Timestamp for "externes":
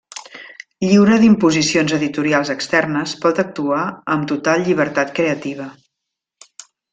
2.53-3.13